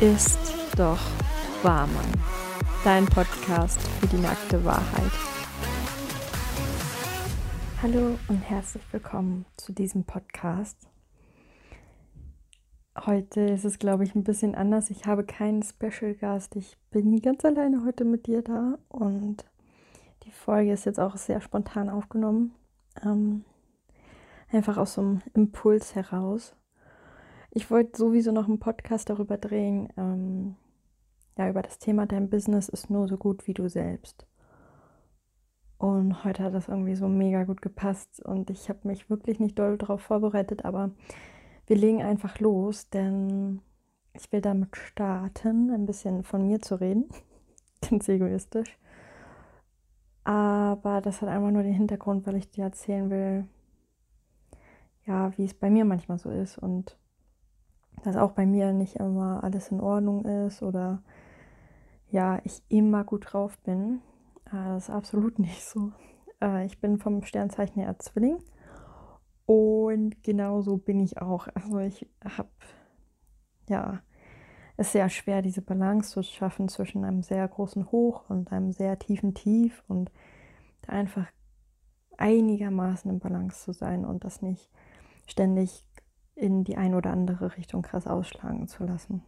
[0.00, 0.38] ist
[0.76, 1.00] doch
[1.64, 2.12] wahr, Mann.
[2.84, 5.10] Dein Podcast für die nackte Wahrheit.
[7.82, 10.88] Hallo und herzlich willkommen zu diesem Podcast.
[12.96, 14.90] Heute ist es, glaube ich, ein bisschen anders.
[14.90, 16.54] Ich habe keinen Special Gast.
[16.54, 19.44] Ich bin ganz alleine heute mit dir da und
[20.22, 22.54] die Folge ist jetzt auch sehr spontan aufgenommen.
[23.02, 23.44] Ähm,
[24.52, 26.54] einfach aus so einem Impuls heraus.
[27.58, 30.54] Ich wollte sowieso noch einen Podcast darüber drehen, ähm,
[31.36, 34.28] ja, über das Thema, dein Business ist nur so gut wie du selbst.
[35.76, 39.58] Und heute hat das irgendwie so mega gut gepasst und ich habe mich wirklich nicht
[39.58, 40.92] doll darauf vorbereitet, aber
[41.66, 43.60] wir legen einfach los, denn
[44.12, 47.08] ich will damit starten, ein bisschen von mir zu reden.
[47.90, 48.78] Ganz egoistisch.
[50.22, 53.48] Aber das hat einfach nur den Hintergrund, weil ich dir erzählen will,
[55.06, 56.96] ja, wie es bei mir manchmal so ist und
[58.04, 61.02] dass auch bei mir nicht immer alles in Ordnung ist oder
[62.10, 64.00] ja, ich immer gut drauf bin.
[64.46, 65.92] Äh, das ist absolut nicht so.
[66.42, 68.38] Äh, ich bin vom Sternzeichen her Zwilling
[69.46, 71.48] und genauso bin ich auch.
[71.54, 72.50] Also ich habe
[73.68, 74.02] ja,
[74.76, 78.72] es ist sehr schwer, diese Balance zu schaffen zwischen einem sehr großen Hoch und einem
[78.72, 80.10] sehr tiefen Tief und
[80.86, 81.26] einfach
[82.16, 84.70] einigermaßen in Balance zu sein und das nicht
[85.26, 85.84] ständig
[86.38, 89.22] in die eine oder andere Richtung krass ausschlagen zu lassen.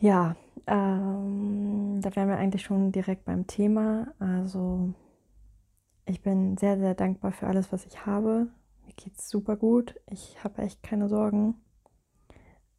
[0.00, 0.36] Ja,
[0.66, 4.08] ähm, da wären wir eigentlich schon direkt beim Thema.
[4.18, 4.92] Also
[6.04, 8.48] ich bin sehr, sehr dankbar für alles, was ich habe.
[8.84, 9.98] Mir geht es super gut.
[10.10, 11.54] Ich habe echt keine Sorgen,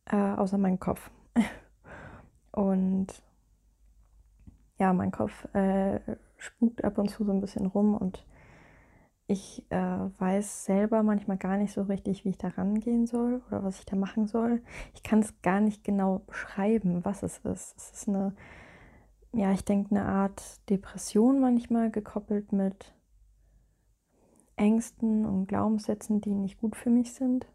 [0.05, 1.09] äh, außer meinen Kopf.
[2.51, 3.07] und
[4.77, 5.99] ja, mein Kopf äh,
[6.37, 8.25] spukt ab und zu so ein bisschen rum und
[9.27, 13.63] ich äh, weiß selber manchmal gar nicht so richtig, wie ich da rangehen soll oder
[13.63, 14.61] was ich da machen soll.
[14.93, 17.75] Ich kann es gar nicht genau beschreiben, was es ist.
[17.77, 18.35] Es ist eine,
[19.33, 22.93] ja, ich denke, eine Art Depression manchmal gekoppelt mit
[24.57, 27.47] Ängsten und Glaubenssätzen, die nicht gut für mich sind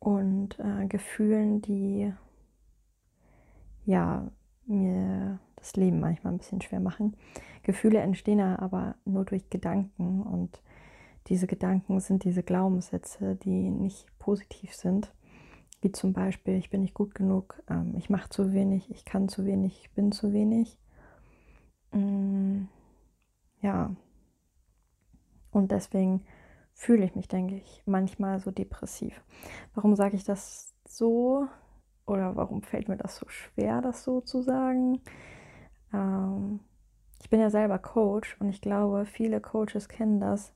[0.00, 2.12] und äh, Gefühlen, die
[3.84, 4.30] ja
[4.66, 5.38] mir
[5.68, 7.16] das Leben manchmal ein bisschen schwer machen.
[7.62, 10.62] Gefühle entstehen aber nur durch Gedanken und
[11.26, 15.12] diese Gedanken sind diese Glaubenssätze, die nicht positiv sind,
[15.82, 19.28] wie zum Beispiel, ich bin nicht gut genug, ähm, ich mache zu wenig, ich kann
[19.28, 20.78] zu wenig, ich bin zu wenig.
[21.92, 22.64] Mm,
[23.60, 23.94] ja,
[25.50, 26.24] und deswegen
[26.72, 29.20] fühle ich mich, denke ich, manchmal so depressiv.
[29.74, 31.46] Warum sage ich das so?
[32.06, 35.02] Oder warum fällt mir das so schwer, das so zu sagen?
[35.92, 36.60] Ähm,
[37.20, 40.52] ich bin ja selber Coach und ich glaube, viele Coaches kennen das,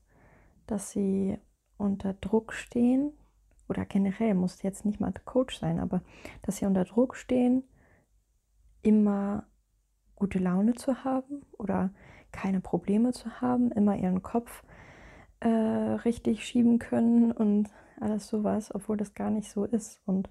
[0.67, 1.37] dass sie
[1.77, 3.11] unter Druck stehen
[3.67, 6.01] oder generell muss jetzt nicht mal Coach sein, aber
[6.43, 7.63] dass sie unter Druck stehen,
[8.81, 9.45] immer
[10.15, 11.91] gute Laune zu haben oder
[12.31, 14.63] keine Probleme zu haben, immer ihren Kopf
[15.39, 20.01] äh, richtig schieben können und alles sowas, obwohl das gar nicht so ist.
[20.05, 20.29] Und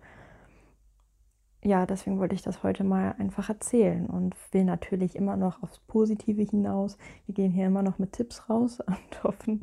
[1.64, 5.78] ja, deswegen wollte ich das heute mal einfach erzählen und will natürlich immer noch aufs
[5.78, 6.98] Positive hinaus.
[7.26, 9.62] Wir gehen hier immer noch mit Tipps raus und hoffen,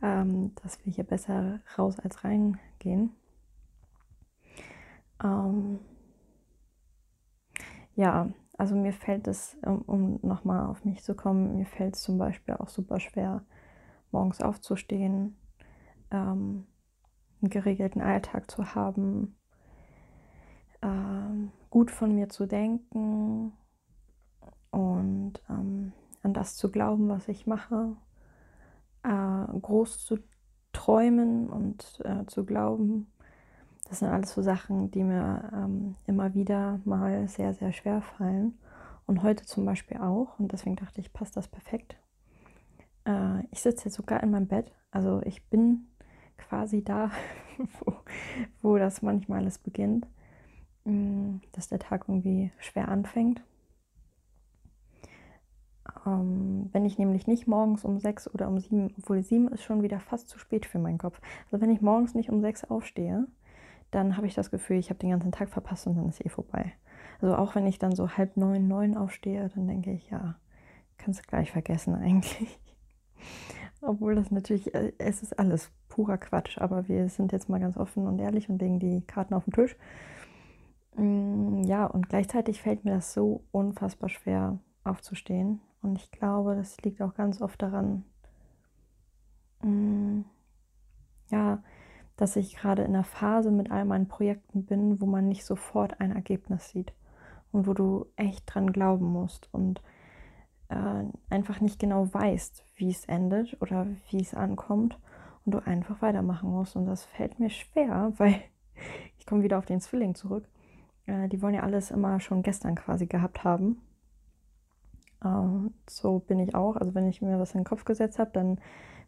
[0.00, 3.10] ähm, dass wir hier besser raus als reingehen.
[5.22, 5.80] Ähm,
[7.96, 12.02] ja, also mir fällt es, um, um nochmal auf mich zu kommen, mir fällt es
[12.02, 13.42] zum Beispiel auch super schwer,
[14.12, 15.36] morgens aufzustehen,
[16.12, 16.66] ähm,
[17.42, 19.34] einen geregelten Alltag zu haben
[20.82, 23.52] ähm, gut von mir zu denken
[24.70, 25.92] und ähm,
[26.22, 27.96] an das zu glauben, was ich mache,
[29.02, 30.18] äh, groß zu
[30.72, 33.10] träumen und äh, zu glauben.
[33.88, 38.58] Das sind alles so Sachen, die mir ähm, immer wieder mal sehr, sehr schwer fallen.
[39.06, 40.38] Und heute zum Beispiel auch.
[40.38, 41.96] Und deswegen dachte ich, passt das perfekt.
[43.04, 44.72] Äh, ich sitze jetzt sogar in meinem Bett.
[44.92, 45.88] Also ich bin
[46.38, 47.10] quasi da,
[47.80, 47.94] wo,
[48.62, 50.06] wo das manchmal alles beginnt.
[50.84, 53.42] Mm, dass der Tag irgendwie schwer anfängt.
[56.06, 59.82] Ähm, wenn ich nämlich nicht morgens um sechs oder um sieben, obwohl sieben ist schon
[59.82, 61.20] wieder fast zu spät für meinen Kopf.
[61.46, 63.26] Also wenn ich morgens nicht um sechs aufstehe,
[63.90, 66.28] dann habe ich das Gefühl, ich habe den ganzen Tag verpasst und dann ist eh
[66.28, 66.72] vorbei.
[67.20, 70.36] Also auch wenn ich dann so halb neun, neun aufstehe, dann denke ich, ja,
[70.96, 72.58] kannst du gleich vergessen eigentlich.
[73.82, 77.76] Obwohl das natürlich, äh, es ist alles purer Quatsch, aber wir sind jetzt mal ganz
[77.76, 79.76] offen und ehrlich und legen die Karten auf den Tisch.
[81.00, 85.60] Mm, ja, und gleichzeitig fällt mir das so unfassbar schwer aufzustehen.
[85.80, 88.04] Und ich glaube, das liegt auch ganz oft daran,
[89.62, 90.20] mm,
[91.30, 91.62] ja,
[92.16, 96.00] dass ich gerade in einer Phase mit all meinen Projekten bin, wo man nicht sofort
[96.00, 96.92] ein Ergebnis sieht
[97.50, 99.82] und wo du echt dran glauben musst und
[100.68, 104.98] äh, einfach nicht genau weißt, wie es endet oder wie es ankommt
[105.46, 106.76] und du einfach weitermachen musst.
[106.76, 108.34] Und das fällt mir schwer, weil
[109.18, 110.46] ich komme wieder auf den Zwilling zurück.
[111.10, 113.80] Äh, die wollen ja alles immer schon gestern quasi gehabt haben.
[115.24, 116.76] Äh, so bin ich auch.
[116.76, 118.60] Also wenn ich mir was in den Kopf gesetzt habe, dann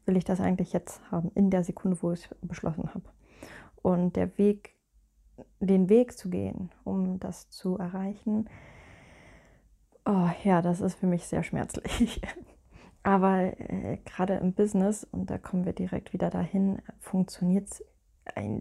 [0.04, 3.04] will ich das eigentlich jetzt haben, in der Sekunde, wo ich es beschlossen habe.
[3.82, 4.74] Und der Weg,
[5.60, 8.48] den Weg zu gehen, um das zu erreichen,
[10.04, 12.20] oh ja, das ist für mich sehr schmerzlich.
[13.04, 17.68] Aber äh, gerade im Business, und da kommen wir direkt wieder dahin, funktioniert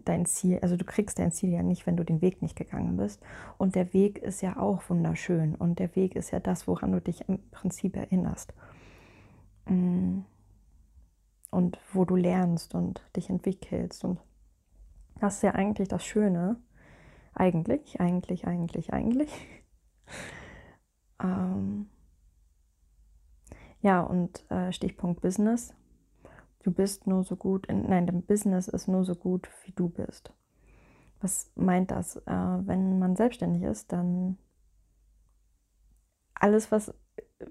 [0.05, 2.97] dein Ziel, also du kriegst dein Ziel ja nicht, wenn du den Weg nicht gegangen
[2.97, 3.21] bist.
[3.57, 5.55] Und der Weg ist ja auch wunderschön.
[5.55, 8.53] Und der Weg ist ja das, woran du dich im Prinzip erinnerst.
[9.65, 10.21] Mm
[11.51, 14.03] und wo du lernst und dich entwickelst.
[14.03, 14.19] Und
[15.19, 16.55] das ist ja eigentlich das Schöne.
[17.35, 19.29] Eigentlich, eigentlich, eigentlich, eigentlich.
[21.21, 21.89] ähm
[23.81, 25.73] ja, und äh, Stichpunkt Business.
[26.63, 29.89] Du bist nur so gut, in, nein, dein Business ist nur so gut, wie du
[29.89, 30.33] bist.
[31.19, 32.17] Was meint das?
[32.17, 34.37] Äh, wenn man selbstständig ist, dann
[36.35, 36.93] alles, was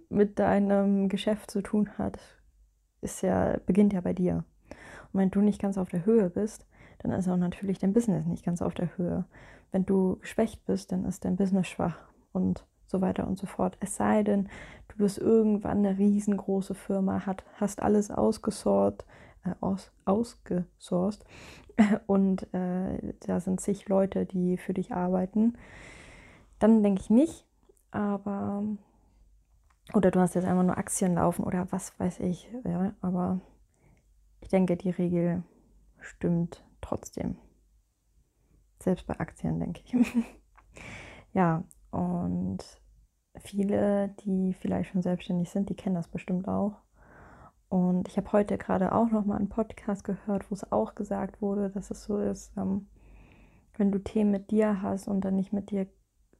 [0.08, 2.18] mit deinem Geschäft zu tun hat,
[3.00, 4.44] ist ja, beginnt ja bei dir.
[5.12, 6.66] Und wenn du nicht ganz auf der Höhe bist,
[6.98, 9.24] dann ist auch natürlich dein Business nicht ganz auf der Höhe.
[9.72, 11.96] Wenn du geschwächt bist, dann ist dein Business schwach
[12.32, 13.76] und so weiter und so fort.
[13.80, 14.48] Es sei denn,
[14.90, 19.04] du bist irgendwann eine riesengroße Firma, hat, hast alles ausgesort,
[19.44, 21.24] äh, aus, ausgesourced
[22.06, 25.56] und äh, da sind zig Leute, die für dich arbeiten.
[26.58, 27.46] Dann denke ich nicht,
[27.90, 28.62] aber
[29.94, 32.48] oder du hast jetzt einfach nur Aktien laufen oder was weiß ich.
[32.64, 33.40] Ja, aber
[34.40, 35.42] ich denke, die Regel
[36.00, 37.36] stimmt trotzdem.
[38.82, 39.94] Selbst bei Aktien, denke ich.
[41.32, 42.79] ja, und
[43.40, 46.74] viele, die vielleicht schon selbstständig sind, die kennen das bestimmt auch.
[47.68, 51.40] Und ich habe heute gerade auch noch mal einen Podcast gehört, wo es auch gesagt
[51.40, 52.88] wurde, dass es so ist, ähm,
[53.76, 55.86] wenn du Themen mit dir hast und dann nicht mit dir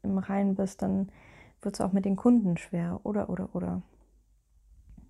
[0.02, 1.11] im Reinen bist, dann
[1.62, 3.00] wird es auch mit den Kunden schwer.
[3.05, 3.82] Oder, oder, oder.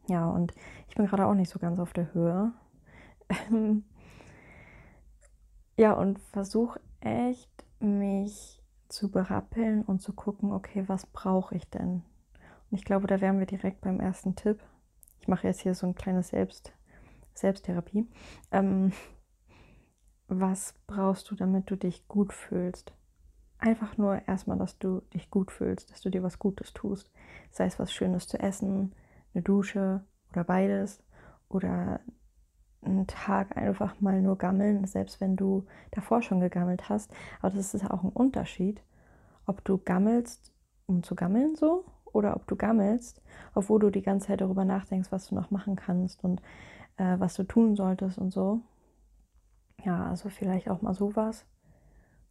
[0.08, 0.54] Ja, und
[0.88, 2.52] ich bin gerade auch nicht so ganz auf der Höhe.
[5.76, 7.50] ja, und versuche echt,
[7.80, 8.59] mich
[8.92, 12.02] zu berappeln und zu gucken, okay, was brauche ich denn?
[12.70, 14.60] Und ich glaube, da wären wir direkt beim ersten Tipp.
[15.20, 16.72] Ich mache jetzt hier so ein kleines Selbst,
[17.34, 18.06] Selbsttherapie.
[18.50, 18.92] Ähm,
[20.28, 22.94] was brauchst du, damit du dich gut fühlst?
[23.60, 27.10] einfach nur erstmal, dass du dich gut fühlst, dass du dir was Gutes tust.
[27.50, 28.94] Sei es was Schönes zu essen,
[29.34, 31.02] eine Dusche oder beides.
[31.48, 32.00] Oder
[32.82, 37.12] einen Tag einfach mal nur gammeln, selbst wenn du davor schon gegammelt hast.
[37.40, 38.82] Aber das ist auch ein Unterschied,
[39.46, 40.52] ob du gammelst,
[40.86, 43.22] um zu gammeln so, oder ob du gammelst,
[43.54, 46.40] obwohl du die ganze Zeit darüber nachdenkst, was du noch machen kannst und
[46.96, 48.60] äh, was du tun solltest und so.
[49.84, 51.44] Ja, also vielleicht auch mal sowas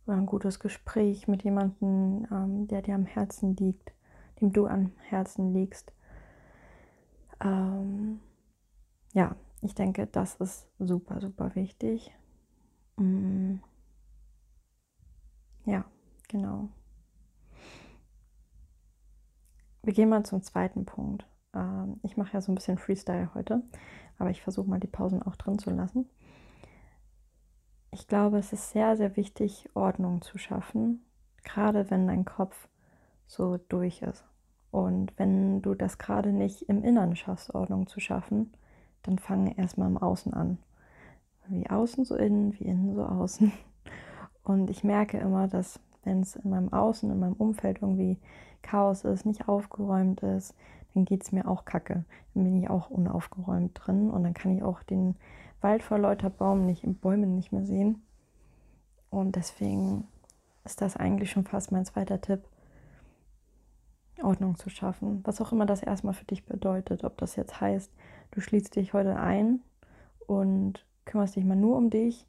[0.05, 3.93] oder ein gutes Gespräch mit jemandem, ähm, der dir am Herzen liegt,
[4.41, 5.93] dem du am Herzen liegst.
[7.41, 8.19] Ähm,
[9.13, 12.11] ja, ich denke, das ist super, super wichtig.
[12.97, 13.55] Mm.
[15.65, 15.85] Ja,
[16.27, 16.69] genau.
[19.83, 21.25] Wir gehen mal zum zweiten Punkt.
[21.53, 23.61] Ähm, ich mache ja so ein bisschen Freestyle heute,
[24.17, 26.09] aber ich versuche mal die Pausen auch drin zu lassen
[27.91, 31.03] ich glaube, es ist sehr, sehr wichtig, Ordnung zu schaffen,
[31.43, 32.67] gerade wenn dein Kopf
[33.27, 34.25] so durch ist.
[34.71, 38.53] Und wenn du das gerade nicht im Inneren schaffst, Ordnung zu schaffen,
[39.03, 40.57] dann fange erstmal im Außen an.
[41.47, 43.51] Wie außen so innen, wie innen so außen.
[44.43, 48.17] Und ich merke immer, dass wenn es in meinem Außen, in meinem Umfeld irgendwie
[48.61, 50.55] Chaos ist, nicht aufgeräumt ist,
[50.93, 52.03] dann geht es mir auch kacke.
[52.33, 55.15] Dann bin ich auch unaufgeräumt drin und dann kann ich auch den
[55.61, 58.01] Wald vor lauter Baum nicht, Bäumen nicht mehr sehen.
[59.09, 60.07] Und deswegen
[60.63, 62.41] ist das eigentlich schon fast mein zweiter Tipp,
[64.21, 65.21] Ordnung zu schaffen.
[65.23, 67.03] Was auch immer das erstmal für dich bedeutet.
[67.03, 67.91] Ob das jetzt heißt,
[68.31, 69.61] du schließt dich heute ein
[70.27, 72.27] und kümmerst dich mal nur um dich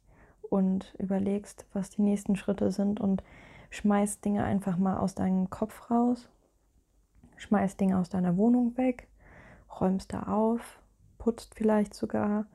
[0.49, 3.23] und überlegst, was die nächsten Schritte sind und
[3.69, 6.29] schmeißt Dinge einfach mal aus deinem Kopf raus,
[7.37, 9.07] schmeißt Dinge aus deiner Wohnung weg,
[9.79, 10.79] räumst da auf,
[11.17, 12.47] putzt vielleicht sogar,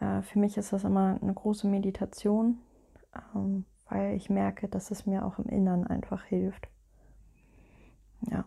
[0.00, 2.58] äh, für mich ist das immer eine große Meditation,
[3.34, 6.68] ähm, weil ich merke, dass es mir auch im Innern einfach hilft.
[8.30, 8.44] Ja.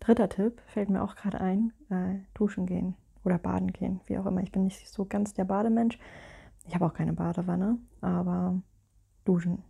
[0.00, 2.94] Dritter Tipp fällt mir auch gerade ein: äh, Duschen gehen
[3.28, 4.42] oder baden gehen, wie auch immer.
[4.42, 5.98] Ich bin nicht so ganz der Bademensch.
[6.66, 8.60] Ich habe auch keine Badewanne, aber
[9.24, 9.62] duschen.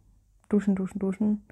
[0.49, 1.45] Duschen, duschen, duschen.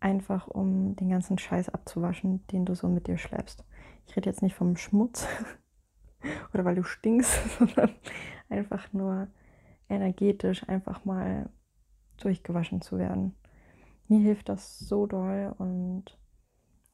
[0.00, 3.64] Einfach um den ganzen Scheiß abzuwaschen, den du so mit dir schleppst.
[4.06, 5.28] Ich rede jetzt nicht vom Schmutz
[6.52, 7.90] oder weil du stinkst, sondern
[8.48, 9.28] einfach nur
[9.88, 11.48] energetisch einfach mal
[12.18, 13.36] durchgewaschen zu werden.
[14.08, 16.18] Mir hilft das so doll und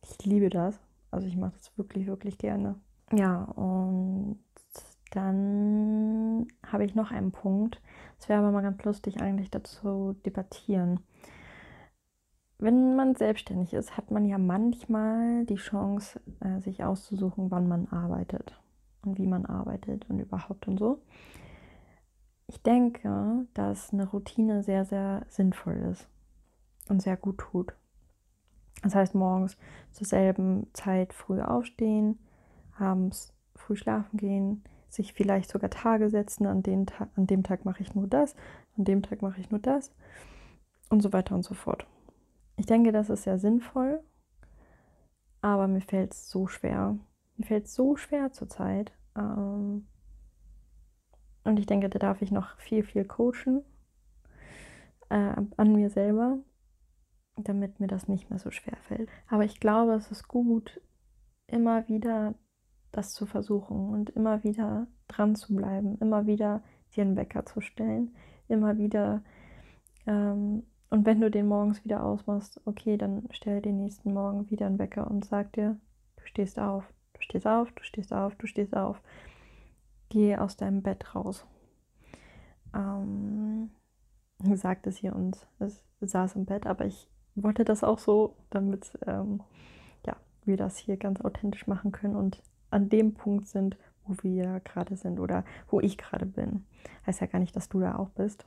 [0.03, 0.79] ich liebe das.
[1.11, 2.79] Also ich mache das wirklich, wirklich gerne.
[3.13, 4.39] Ja, und
[5.13, 7.81] dann habe ich noch einen Punkt.
[8.19, 11.01] Es wäre aber mal ganz lustig, eigentlich dazu debattieren.
[12.59, 17.87] Wenn man selbstständig ist, hat man ja manchmal die Chance, äh, sich auszusuchen, wann man
[17.89, 18.59] arbeitet
[19.05, 21.03] und wie man arbeitet und überhaupt und so.
[22.49, 26.09] Ich denke, dass eine Routine sehr, sehr sinnvoll ist
[26.89, 27.75] und sehr gut tut.
[28.83, 29.57] Das heißt, morgens
[29.93, 32.19] zur selben Zeit früh aufstehen,
[32.79, 37.65] abends früh schlafen gehen, sich vielleicht sogar Tage setzen, an, den Ta an dem Tag
[37.65, 38.35] mache ich nur das,
[38.77, 39.93] an dem Tag mache ich nur das
[40.89, 41.87] und so weiter und so fort.
[42.57, 44.03] Ich denke, das ist sehr sinnvoll,
[45.41, 46.99] aber mir fällt es so schwer.
[47.37, 48.93] Mir fällt es so schwer zurzeit.
[49.17, 49.87] Ähm
[51.45, 53.63] und ich denke, da darf ich noch viel, viel coachen
[55.11, 56.39] äh, an mir selber,
[57.37, 59.09] damit mir das nicht mehr so schwer fällt.
[59.29, 60.81] Aber ich glaube, es ist gut,
[61.47, 62.35] immer wieder
[62.97, 66.63] das zu versuchen und immer wieder dran zu bleiben, immer wieder
[66.95, 68.15] dir einen Wecker zu stellen,
[68.49, 69.23] immer wieder.
[70.07, 74.67] Ähm, und wenn du den morgens wieder ausmachst, okay, dann stell den nächsten Morgen wieder
[74.67, 75.79] einen Wecker und sag dir,
[76.17, 79.01] du stehst auf, du stehst auf, du stehst auf, du stehst auf.
[80.09, 81.45] Geh aus deinem Bett raus.
[82.75, 83.71] Ähm,
[84.55, 88.99] sagt es hier und es saß im Bett, aber ich wollte das auch so, damit
[89.07, 89.43] ähm,
[90.07, 92.41] ja, wir das hier ganz authentisch machen können und
[92.77, 96.67] an dem Punkt sind, wo wir gerade sind oder wo ich gerade bin.
[97.07, 98.47] Heißt ja gar nicht, dass du da auch bist.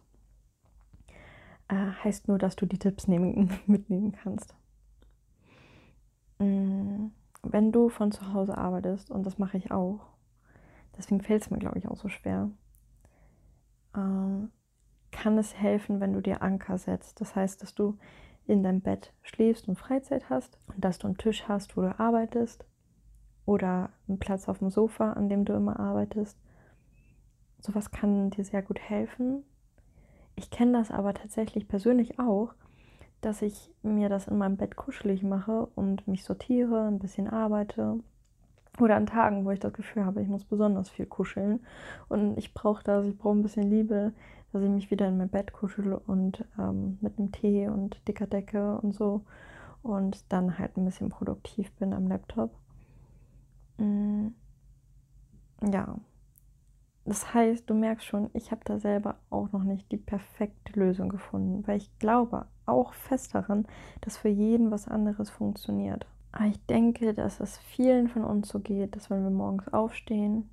[1.67, 4.55] Äh, heißt nur, dass du die Tipps nehmen, mitnehmen kannst.
[6.37, 7.07] Mm,
[7.41, 10.01] wenn du von zu Hause arbeitest, und das mache ich auch,
[10.95, 12.51] deswegen fällt es mir, glaube ich, auch so schwer,
[13.95, 14.47] äh,
[15.11, 17.19] kann es helfen, wenn du dir Anker setzt.
[17.19, 17.97] Das heißt, dass du
[18.45, 21.99] in deinem Bett schläfst und Freizeit hast und dass du einen Tisch hast, wo du
[21.99, 22.68] arbeitest
[23.49, 26.37] oder einen Platz auf dem Sofa, an dem du immer arbeitest.
[27.57, 29.43] Sowas kann dir sehr gut helfen.
[30.35, 32.53] Ich kenne das aber tatsächlich persönlich auch,
[33.21, 37.97] dass ich mir das in meinem Bett kuschelig mache und mich sortiere, ein bisschen arbeite.
[38.79, 41.59] Oder an Tagen, wo ich das Gefühl habe, ich muss besonders viel kuscheln
[42.07, 44.13] und ich brauche das, ich brauche ein bisschen Liebe,
[44.53, 48.27] dass ich mich wieder in mein Bett kuschel und ähm, mit einem Tee und dicker
[48.27, 49.23] Decke und so
[49.81, 52.51] und dann halt ein bisschen produktiv bin am Laptop.
[53.79, 54.27] Mm,
[55.71, 55.95] ja,
[57.05, 61.09] das heißt, du merkst schon, ich habe da selber auch noch nicht die perfekte Lösung
[61.09, 63.65] gefunden, weil ich glaube auch fest daran,
[64.01, 66.05] dass für jeden was anderes funktioniert.
[66.31, 70.49] Aber ich denke, dass es vielen von uns so geht, dass wenn wir morgens aufstehen,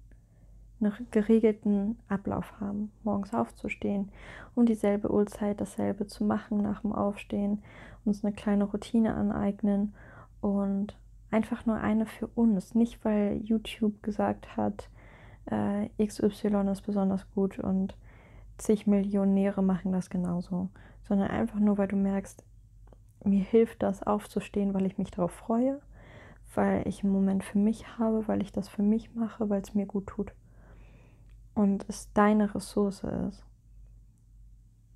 [0.80, 4.11] einen geregelten Ablauf haben, morgens aufzustehen,
[4.54, 7.62] um dieselbe Uhrzeit dasselbe zu machen nach dem Aufstehen,
[8.04, 9.95] uns eine kleine Routine aneignen
[10.40, 10.97] und
[11.30, 12.75] einfach nur eine für uns.
[12.75, 14.90] Nicht, weil YouTube gesagt hat,
[15.47, 17.97] äh, XY ist besonders gut und
[18.59, 20.71] zig Millionäre machen das genauso,
[21.02, 22.45] sondern einfach nur, weil du merkst,
[23.25, 25.80] mir hilft das aufzustehen, weil ich mich darauf freue,
[26.54, 29.75] weil ich einen Moment für mich habe, weil ich das für mich mache, weil es
[29.75, 30.33] mir gut tut.
[31.54, 33.45] Und es deine Ressource ist.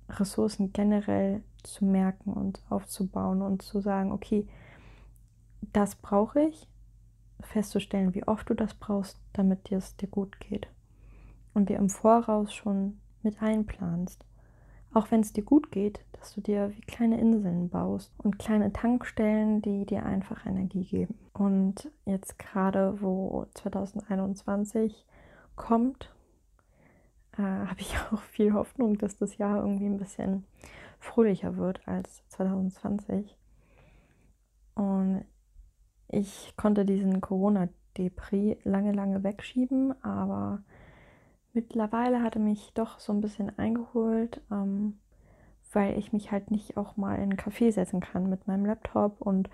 [0.09, 4.47] Ressourcen generell zu merken und aufzubauen und zu sagen, okay,
[5.61, 6.67] das brauche ich,
[7.41, 10.67] festzustellen, wie oft du das brauchst, damit es dir gut geht.
[11.53, 14.25] Und dir im Voraus schon mit einplanst.
[14.93, 18.73] Auch wenn es dir gut geht, dass du dir wie kleine Inseln baust und kleine
[18.73, 21.17] Tankstellen, die dir einfach Energie geben.
[21.33, 25.05] Und jetzt gerade, wo 2021
[25.55, 26.13] kommt,
[27.37, 30.45] äh, habe ich auch viel Hoffnung, dass das Jahr irgendwie ein bisschen
[30.99, 33.37] fröhlicher wird als 2020.
[34.75, 35.25] Und
[36.11, 40.61] ich konnte diesen Corona-Depri lange, lange wegschieben, aber
[41.53, 44.99] mittlerweile hatte mich doch so ein bisschen eingeholt, ähm,
[45.71, 49.21] weil ich mich halt nicht auch mal in einen Café setzen kann mit meinem Laptop
[49.21, 49.49] und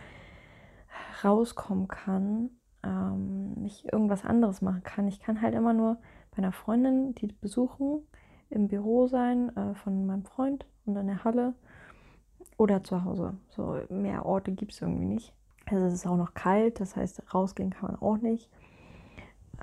[1.23, 2.49] rauskommen kann,
[2.83, 5.07] ähm, nicht irgendwas anderes machen kann.
[5.07, 5.97] Ich kann halt immer nur
[6.31, 8.01] bei einer Freundin, die besuchen,
[8.49, 11.53] im Büro sein äh, von meinem Freund und in der Halle
[12.57, 13.35] oder zu Hause.
[13.49, 15.36] So mehr Orte gibt es irgendwie nicht.
[15.69, 18.49] Also es ist auch noch kalt, das heißt, rausgehen kann man auch nicht.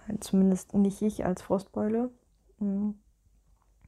[0.08, 2.11] Äh, zumindest nicht ich als Frostbeule.
[2.58, 2.90] Mm.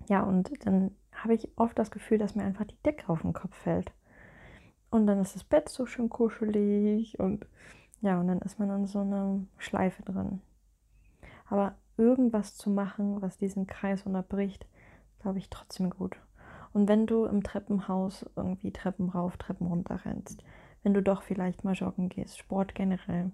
[0.09, 3.33] Ja, und dann habe ich oft das Gefühl, dass mir einfach die Decke auf den
[3.33, 3.93] Kopf fällt.
[4.91, 7.47] Und dann ist das Bett so schön kuschelig und
[8.03, 10.41] ja, und dann ist man in so einer Schleife drin.
[11.49, 14.67] Aber irgendwas zu machen, was diesen Kreis unterbricht,
[15.21, 16.21] glaube ich trotzdem gut.
[16.73, 20.45] Und wenn du im Treppenhaus irgendwie Treppen rauf, Treppen runter rennst,
[20.87, 23.33] wenn du doch vielleicht mal joggen gehst, Sport generell,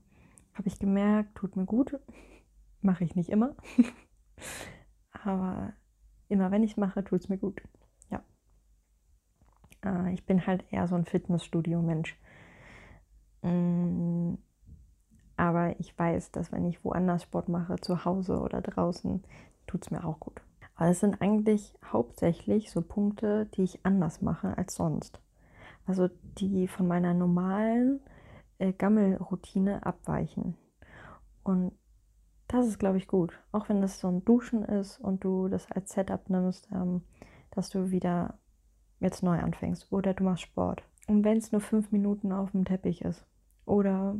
[0.54, 2.00] habe ich gemerkt, tut mir gut.
[2.80, 3.54] Mache ich nicht immer.
[5.12, 5.74] Aber
[6.30, 7.60] immer wenn ich mache, tut es mir gut.
[8.10, 8.22] Ja.
[9.84, 12.18] Äh, ich bin halt eher so ein Fitnessstudio-Mensch.
[13.42, 14.36] Mm,
[15.36, 19.22] aber ich weiß, dass wenn ich woanders Sport mache, zu Hause oder draußen,
[19.66, 20.40] tut es mir auch gut.
[20.74, 25.20] Aber es sind eigentlich hauptsächlich so Punkte, die ich anders mache als sonst.
[25.86, 26.08] Also
[26.38, 28.00] die von meiner normalen
[28.58, 30.56] äh, Gammelroutine abweichen.
[31.42, 31.72] Und
[32.48, 33.38] das ist, glaube ich, gut.
[33.50, 37.02] Auch wenn das so ein Duschen ist und du das als Setup nimmst, ähm,
[37.50, 38.38] dass du wieder
[39.00, 39.90] jetzt neu anfängst.
[39.90, 40.84] Oder du machst Sport.
[41.08, 43.24] Und wenn es nur fünf Minuten auf dem Teppich ist.
[43.64, 44.16] Oder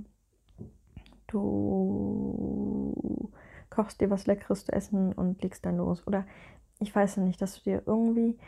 [1.29, 3.31] du
[3.71, 6.07] kochst dir was Leckeres zu essen und legst dann los.
[6.07, 6.27] Oder
[6.81, 8.39] ich weiß ja nicht, dass du dir irgendwie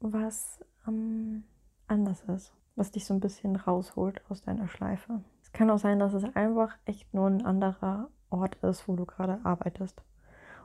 [0.00, 1.44] was ähm,
[1.86, 5.20] anders ist, was dich so ein bisschen rausholt aus deiner Schleife.
[5.42, 9.04] Es kann auch sein, dass es einfach echt nur ein anderer Ort ist, wo du
[9.04, 10.00] gerade arbeitest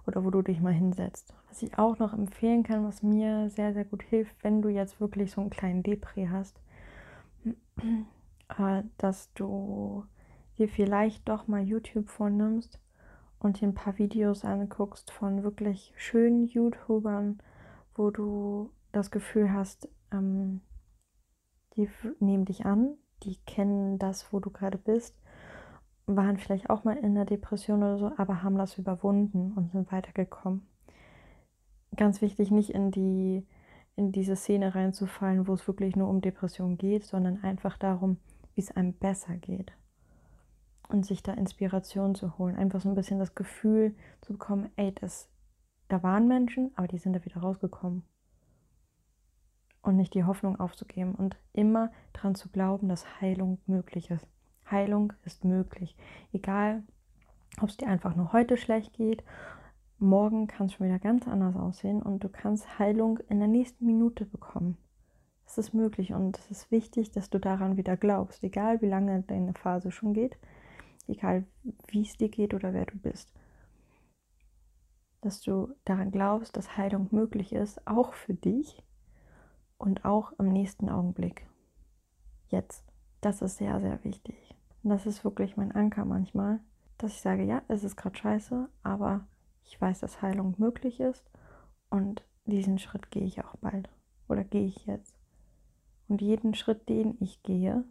[0.05, 1.33] oder wo du dich mal hinsetzt.
[1.49, 4.99] Was ich auch noch empfehlen kann, was mir sehr, sehr gut hilft, wenn du jetzt
[5.01, 6.59] wirklich so einen kleinen Depri hast,
[7.45, 10.05] äh, dass du
[10.57, 12.79] dir vielleicht doch mal YouTube vornimmst
[13.39, 17.39] und dir ein paar Videos anguckst von wirklich schönen YouTubern,
[17.95, 20.61] wo du das Gefühl hast, ähm,
[21.75, 21.89] die
[22.19, 25.15] nehmen dich an, die kennen das, wo du gerade bist,
[26.05, 29.91] waren vielleicht auch mal in der Depression oder so, aber haben das überwunden und sind
[29.91, 30.67] weitergekommen.
[31.95, 33.45] Ganz wichtig, nicht in die
[33.95, 38.17] in diese Szene reinzufallen, wo es wirklich nur um Depression geht, sondern einfach darum,
[38.55, 39.71] wie es einem besser geht
[40.89, 42.55] und sich da Inspiration zu holen.
[42.55, 45.29] Einfach so ein bisschen das Gefühl zu bekommen, ey, das,
[45.89, 48.03] da waren Menschen, aber die sind da wieder rausgekommen.
[49.83, 54.25] Und nicht die Hoffnung aufzugeben und immer daran zu glauben, dass Heilung möglich ist.
[54.71, 55.95] Heilung ist möglich.
[56.31, 56.83] Egal,
[57.61, 59.23] ob es dir einfach nur heute schlecht geht,
[59.99, 63.85] morgen kann es schon wieder ganz anders aussehen und du kannst Heilung in der nächsten
[63.85, 64.77] Minute bekommen.
[65.45, 69.21] Es ist möglich und es ist wichtig, dass du daran wieder glaubst, egal wie lange
[69.23, 70.37] deine Phase schon geht
[71.07, 71.45] egal
[71.87, 73.31] wie es dir geht oder wer du bist.
[75.21, 78.83] Dass du daran glaubst, dass Heilung möglich ist, auch für dich
[79.83, 81.47] und auch im nächsten Augenblick.
[82.47, 82.83] Jetzt.
[83.21, 84.55] Das ist sehr, sehr wichtig.
[84.83, 86.59] Und das ist wirklich mein Anker manchmal,
[86.97, 89.25] dass ich sage, ja, es ist gerade scheiße, aber
[89.63, 91.23] ich weiß, dass Heilung möglich ist
[91.89, 93.89] und diesen Schritt gehe ich auch bald
[94.27, 95.15] oder gehe ich jetzt.
[96.09, 97.85] Und jeden Schritt, den ich gehe,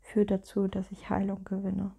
[0.00, 1.92] führt dazu, dass ich Heilung gewinne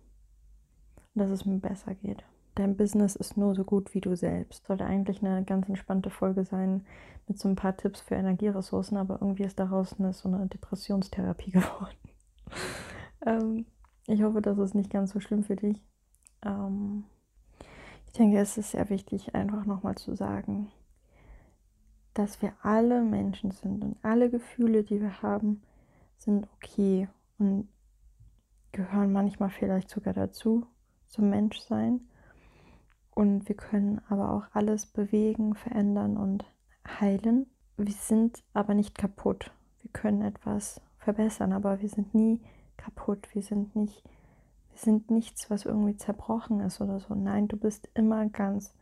[1.13, 2.23] dass es mir besser geht.
[2.55, 4.65] Dein Business ist nur so gut wie du selbst.
[4.65, 6.85] Sollte eigentlich eine ganz entspannte Folge sein
[7.27, 11.51] mit so ein paar Tipps für Energieressourcen, aber irgendwie ist daraus eine, so eine Depressionstherapie
[11.51, 11.95] geworden.
[13.25, 13.65] ähm,
[14.07, 15.81] ich hoffe, das ist nicht ganz so schlimm für dich.
[16.43, 17.05] Ähm,
[18.05, 20.69] ich denke, es ist sehr wichtig, einfach nochmal zu sagen,
[22.13, 25.61] dass wir alle Menschen sind und alle Gefühle, die wir haben,
[26.17, 27.69] sind okay und
[28.73, 30.65] gehören manchmal vielleicht sogar dazu
[31.07, 32.01] zum Menschsein.
[33.21, 36.43] Und wir können aber auch alles bewegen, verändern und
[36.99, 37.45] heilen.
[37.77, 39.51] Wir sind aber nicht kaputt.
[39.83, 42.41] Wir können etwas verbessern, aber wir sind nie
[42.77, 43.27] kaputt.
[43.33, 44.03] Wir sind nicht,
[44.71, 47.13] wir sind nichts, was irgendwie zerbrochen ist oder so.
[47.13, 48.73] Nein, du bist immer ganz.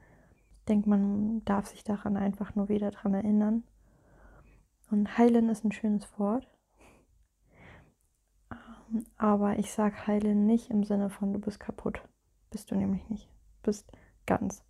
[0.59, 3.65] Ich denke, man darf sich daran einfach nur wieder daran erinnern.
[4.89, 6.47] Und heilen ist ein schönes Wort.
[9.17, 12.01] Aber ich sage heilen nicht im Sinne von du bist kaputt.
[12.51, 13.27] Bist du nämlich nicht.
[13.63, 13.91] Bist
[14.29, 14.63] ganz.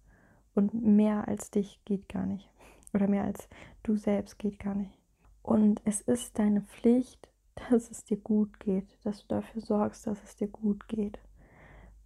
[0.56, 2.50] Und mehr als dich geht gar nicht.
[2.94, 3.48] Oder mehr als
[3.84, 4.98] du selbst geht gar nicht.
[5.44, 7.30] Und es ist deine Pflicht,
[7.70, 11.20] dass es dir gut geht, dass du dafür sorgst, dass es dir gut geht.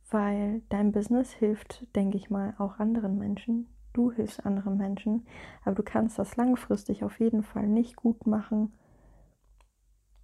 [0.10, 3.68] Weil dein Business hilft, denke ich mal, auch anderen Menschen.
[3.94, 5.28] Du hilfst anderen Menschen,
[5.64, 8.74] aber du kannst das langfristig auf jeden Fall nicht gut machen,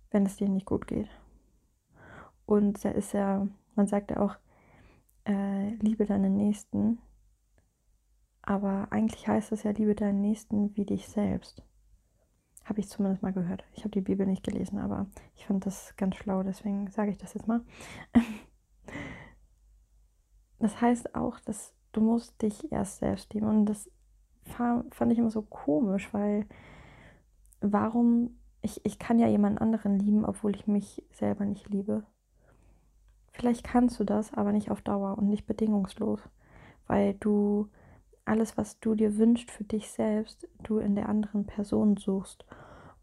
[0.09, 1.09] wenn es dir nicht gut geht.
[2.47, 4.37] Und da ist ja, man sagt ja auch,
[5.25, 6.97] äh, liebe deinen Nächsten.
[8.49, 11.61] Aber eigentlich heißt es ja, liebe deinen Nächsten wie dich selbst.
[12.65, 13.63] Habe ich zumindest mal gehört.
[13.73, 17.19] Ich habe die Bibel nicht gelesen, aber ich fand das ganz schlau, deswegen sage ich
[17.19, 17.61] das jetzt mal.
[20.61, 23.89] Das heißt auch, dass du musst dich erst selbst lieben und das
[24.43, 26.45] fand ich immer so komisch, weil
[27.61, 28.31] warum,
[28.61, 32.03] ich, ich kann ja jemand anderen lieben, obwohl ich mich selber nicht liebe.
[33.31, 36.19] Vielleicht kannst du das, aber nicht auf Dauer und nicht bedingungslos,
[36.87, 37.69] weil du
[38.29, 42.45] alles, was du dir wünschst für dich selbst, du in der anderen Person suchst.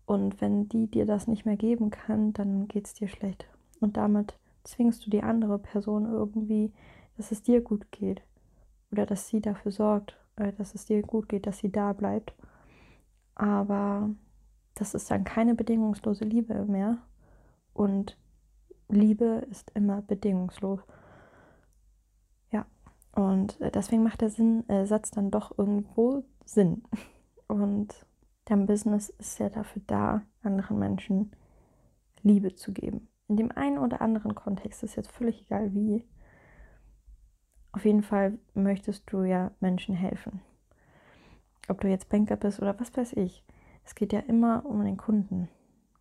[0.06, 3.46] Und wenn die dir das nicht mehr geben kann, dann geht es dir schlecht.
[3.80, 6.72] Und damit zwingst du die andere Person irgendwie,
[7.16, 8.22] dass es dir gut geht.
[8.92, 12.32] Oder dass sie dafür sorgt, äh, dass es dir gut geht, dass sie da bleibt.
[13.34, 14.10] Aber
[14.74, 16.98] das ist dann keine bedingungslose Liebe mehr.
[17.74, 18.16] Und
[18.88, 20.80] Liebe ist immer bedingungslos.
[23.16, 26.82] Und äh, deswegen macht der Sinn, äh, Satz dann doch irgendwo Sinn.
[27.48, 28.06] Und
[28.44, 31.32] dein Business ist ja dafür da, anderen Menschen
[32.22, 33.08] Liebe zu geben.
[33.28, 36.04] In dem einen oder anderen Kontext ist jetzt völlig egal wie.
[37.72, 40.42] Auf jeden Fall möchtest du ja Menschen helfen.
[41.68, 43.44] Ob du jetzt Banker bist oder was weiß ich.
[43.84, 45.48] Es geht ja immer um den Kunden.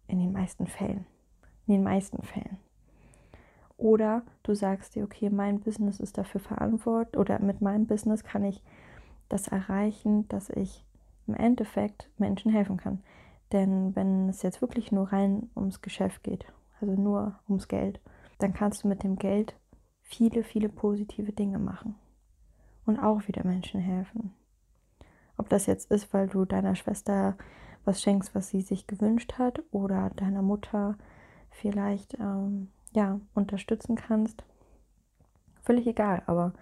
[0.08, 1.06] In den meisten Fällen.
[1.66, 2.58] In den meisten Fällen.
[3.78, 8.44] Oder du sagst dir, okay, mein Business ist dafür verantwortlich oder mit meinem Business kann
[8.44, 8.64] ich
[9.28, 10.86] das erreichen, dass ich
[11.28, 13.04] im Endeffekt Menschen helfen kann.
[13.52, 16.46] Denn wenn es jetzt wirklich nur rein ums Geschäft geht,
[16.80, 18.00] also nur ums Geld,
[18.40, 19.56] dann kannst du mit dem Geld
[20.02, 21.96] viele, viele positive Dinge machen
[22.86, 24.34] und auch wieder Menschen helfen.
[25.38, 27.36] Ob das jetzt ist, weil du deiner Schwester
[27.84, 30.98] was schenkst, was sie sich gewünscht hat, oder deiner Mutter
[31.52, 34.44] vielleicht ähm, ja unterstützen kannst,
[35.62, 36.24] völlig egal.
[36.26, 36.54] Aber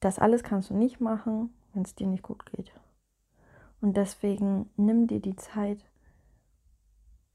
[0.00, 2.72] das alles kannst du nicht machen, wenn es dir nicht gut geht.
[3.80, 5.84] Und deswegen nimm dir die Zeit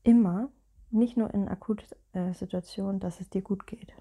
[0.03, 0.49] immer,
[0.91, 3.93] nicht nur in Akutsituationen, dass es dir gut geht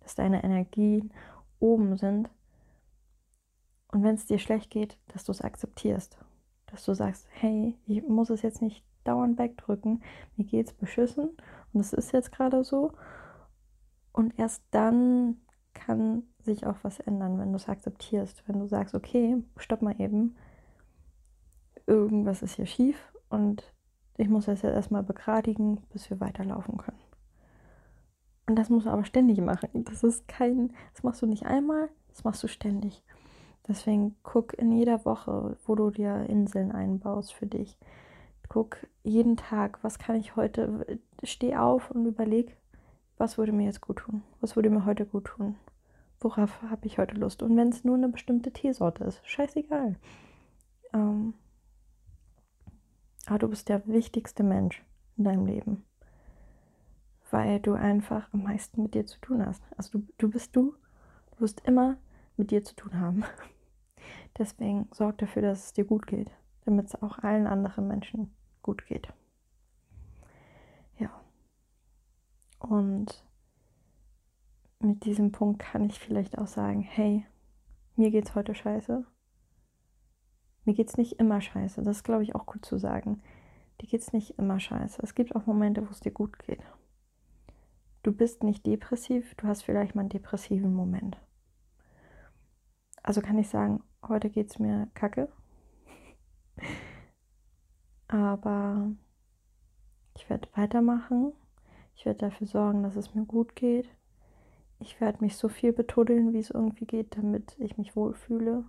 [0.00, 1.12] dass deine Energien
[1.60, 2.30] oben sind.
[3.92, 6.18] Und wenn es dir schlecht geht, dass du es akzeptierst.
[6.66, 10.02] Dass du sagst, hey, ich muss es jetzt nicht dauernd wegdrücken,
[10.36, 11.30] mir geht es beschissen
[11.72, 12.92] und es ist jetzt gerade so.
[14.12, 15.36] Und erst dann
[15.72, 18.42] kann sich auch was ändern, wenn du es akzeptierst.
[18.46, 20.36] Wenn du sagst, okay, stopp mal eben,
[21.86, 23.72] irgendwas ist hier schief und
[24.16, 26.98] ich muss das jetzt erstmal begradigen, bis wir weiterlaufen können.
[28.46, 29.84] Und das musst du aber ständig machen.
[29.84, 33.02] Das ist kein, das machst du nicht einmal, das machst du ständig.
[33.68, 37.78] Deswegen guck in jeder Woche, wo du dir Inseln einbaust für dich.
[38.50, 42.58] Guck jeden Tag, was kann ich heute, steh auf und überleg,
[43.16, 44.22] was würde mir jetzt gut tun?
[44.42, 45.56] Was würde mir heute gut tun?
[46.20, 47.42] Worauf habe ich heute Lust?
[47.42, 49.96] Und wenn es nur eine bestimmte Teesorte ist, scheißegal.
[50.92, 51.32] Ähm,
[53.24, 54.84] aber du bist der wichtigste Mensch
[55.16, 55.86] in deinem Leben
[57.30, 59.62] weil du einfach am meisten mit dir zu tun hast.
[59.76, 60.74] Also du, du bist du,
[61.32, 61.96] du wirst immer
[62.36, 63.24] mit dir zu tun haben.
[64.38, 66.30] Deswegen sorg dafür, dass es dir gut geht,
[66.64, 69.12] damit es auch allen anderen Menschen gut geht.
[70.98, 71.10] Ja.
[72.58, 73.24] Und
[74.80, 77.26] mit diesem Punkt kann ich vielleicht auch sagen, hey,
[77.96, 79.04] mir geht's heute scheiße.
[80.64, 81.82] Mir geht's nicht immer scheiße.
[81.82, 83.22] Das ist, glaube ich, auch gut zu sagen.
[83.80, 85.02] Dir geht's nicht immer scheiße.
[85.02, 86.60] Es gibt auch Momente, wo es dir gut geht
[88.02, 91.18] du bist nicht depressiv, du hast vielleicht mal einen depressiven Moment.
[93.02, 95.28] Also kann ich sagen, heute geht es mir kacke.
[98.10, 98.90] Aber
[100.16, 101.32] ich werde weitermachen.
[101.94, 103.88] Ich werde dafür sorgen, dass es mir gut geht.
[104.80, 108.64] Ich werde mich so viel betuddeln, wie es irgendwie geht, damit ich mich wohlfühle.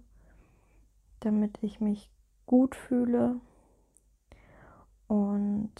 [1.21, 2.11] Damit ich mich
[2.45, 3.41] gut fühle.
[5.07, 5.71] Und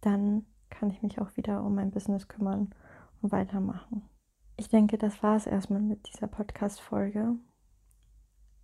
[0.00, 2.72] dann kann ich mich auch wieder um mein Business kümmern
[3.20, 4.08] und weitermachen.
[4.56, 7.34] Ich denke, das war es erstmal mit dieser Podcast-Folge.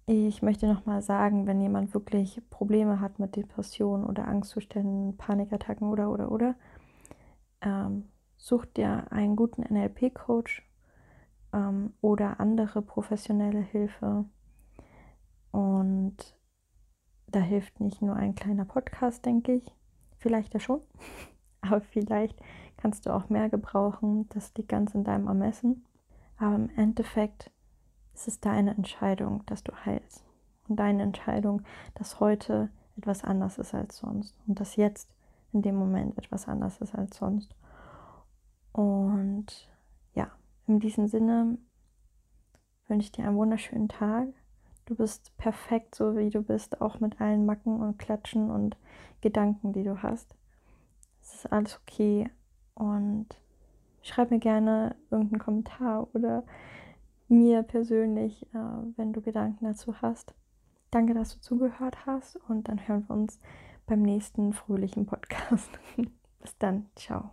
[0.07, 6.11] Ich möchte nochmal sagen, wenn jemand wirklich Probleme hat mit Depressionen oder Angstzuständen, Panikattacken oder
[6.11, 6.57] oder oder,
[7.63, 8.05] ähm,
[8.37, 10.63] such dir einen guten NLP-Coach
[11.55, 14.27] ähm, oder andere professionelle Hilfe.
[15.51, 16.37] Und
[17.27, 19.75] da hilft nicht nur ein kleiner Podcast, denke ich.
[20.19, 20.83] Vielleicht ja schon.
[21.63, 22.39] aber vielleicht
[22.77, 24.29] kannst du auch mehr gebrauchen.
[24.29, 25.87] Das liegt ganz in deinem Ermessen.
[26.37, 27.51] Aber im Endeffekt
[28.15, 30.25] ist es deine Entscheidung, dass du heilst.
[30.69, 31.63] Und deine Entscheidung,
[31.95, 34.35] dass heute etwas anders ist als sonst.
[34.47, 35.11] Und dass jetzt
[35.53, 37.55] in dem Moment etwas anders ist als sonst.
[38.73, 39.69] Und
[40.15, 40.31] ja,
[40.67, 41.59] in diesem Sinne
[42.89, 44.29] wünsche ich dir einen wunderschönen Tag.
[44.87, 48.77] Du bist perfekt, so wie du bist, auch mit allen Macken und Klatschen und
[49.21, 50.35] Gedanken, die du hast.
[51.23, 52.29] Es ist alles okay.
[52.75, 53.29] Und
[54.03, 56.45] schreib mir gerne irgendeinen Kommentar oder
[57.29, 58.59] mir persönlich, äh,
[58.97, 60.35] wenn du Gedanken dazu hast.
[60.91, 63.41] Danke, dass du zugehört hast und dann hören wir uns
[63.87, 65.71] beim nächsten fröhlichen Podcast.
[66.41, 67.31] Bis dann, ciao.